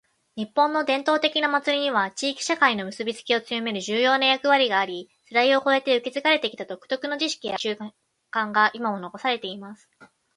[0.35, 7.75] •「日本の伝統的な祭りには、地域社会の結びつきを強める重要な役割があり、世代を超えて受け継がれてきた独特の儀式や慣習
[8.31, 9.87] が今も残されています。」